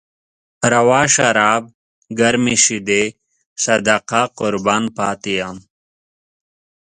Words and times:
روا 0.73 1.01
شراب، 1.13 1.63
ګرمې 2.19 2.55
شيدې، 2.63 3.03
صدقه 3.63 4.21
قربان 4.37 4.83
پاتې 4.97 5.31
يم 5.39 5.57